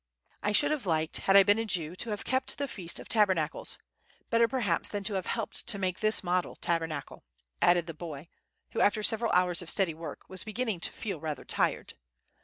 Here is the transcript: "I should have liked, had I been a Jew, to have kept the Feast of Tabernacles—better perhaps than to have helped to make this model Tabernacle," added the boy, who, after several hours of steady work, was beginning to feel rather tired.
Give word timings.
"I 0.41 0.51
should 0.51 0.71
have 0.71 0.87
liked, 0.87 1.17
had 1.17 1.35
I 1.37 1.43
been 1.43 1.59
a 1.59 1.65
Jew, 1.65 1.95
to 1.97 2.09
have 2.09 2.25
kept 2.25 2.57
the 2.57 2.67
Feast 2.67 2.99
of 2.99 3.07
Tabernacles—better 3.07 4.47
perhaps 4.47 4.89
than 4.89 5.03
to 5.03 5.13
have 5.13 5.27
helped 5.27 5.67
to 5.67 5.77
make 5.77 5.99
this 5.99 6.23
model 6.23 6.55
Tabernacle," 6.55 7.23
added 7.61 7.85
the 7.85 7.93
boy, 7.93 8.27
who, 8.71 8.81
after 8.81 9.03
several 9.03 9.31
hours 9.33 9.61
of 9.61 9.69
steady 9.69 9.93
work, 9.93 10.23
was 10.27 10.43
beginning 10.43 10.79
to 10.79 10.91
feel 10.91 11.19
rather 11.19 11.45
tired. 11.45 11.93